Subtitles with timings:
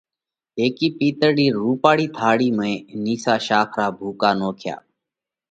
[0.57, 2.69] هيڪِي پِيتۯ رِي رُوپاۯِي ٿاۯِي ۾
[3.03, 4.75] نِيسا شاک را ڀُوڪا نوکيا